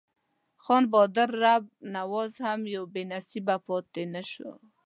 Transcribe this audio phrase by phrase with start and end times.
[0.63, 1.63] خان بهادر رب
[1.95, 2.59] نواز هم
[2.93, 4.49] بې نصیبه پاته نه شو.